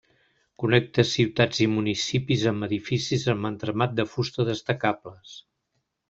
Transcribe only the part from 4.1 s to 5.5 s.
fusta destacables.